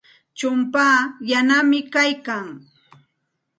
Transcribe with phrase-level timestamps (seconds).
[0.37, 0.97] Chumpaa
[1.29, 2.45] yanami kaykan.